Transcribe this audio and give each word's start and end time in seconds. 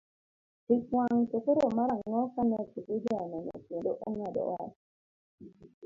Ich 0.73 0.83
wang' 0.93 1.23
to 1.31 1.37
koro 1.45 1.63
mar 1.77 1.89
ang'o 1.95 2.21
kane 2.33 2.57
Kifuja 2.71 3.13
oneno 3.25 3.53
kendo 3.67 3.91
ong'ado 4.07 4.41
wach? 4.49 4.75